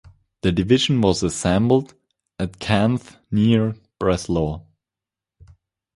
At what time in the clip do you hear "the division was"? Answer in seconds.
0.41-1.21